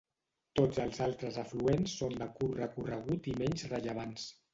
[0.59, 4.27] Tots els altres afluents són de curt recorregut i menys rellevants.